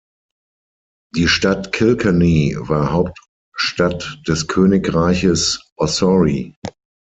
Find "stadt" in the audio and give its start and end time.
1.27-1.73